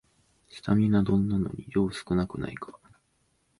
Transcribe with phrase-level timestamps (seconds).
[0.49, 2.79] スタミナ丼なのに量少なくないか